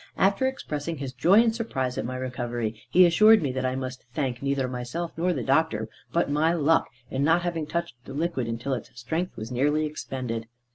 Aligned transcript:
After 0.17 0.47
expressing 0.47 0.97
his 0.97 1.13
joy 1.13 1.43
and 1.43 1.55
surprise 1.55 1.95
at 1.95 2.05
my 2.07 2.15
recovery, 2.15 2.81
he 2.89 3.05
assured 3.05 3.43
me 3.43 3.51
that 3.51 3.67
I 3.67 3.75
must 3.75 4.03
thank 4.15 4.41
neither 4.41 4.67
myself 4.67 5.11
nor 5.15 5.31
the 5.31 5.43
doctor, 5.43 5.89
but 6.11 6.27
my 6.27 6.53
luck 6.53 6.89
in 7.11 7.23
not 7.23 7.43
having 7.43 7.67
touched 7.67 7.93
the 8.05 8.13
liquid 8.15 8.47
until 8.47 8.73
its 8.73 8.89
strength 8.99 9.37
was 9.37 9.51
nearly 9.51 9.85
expended. 9.85 10.47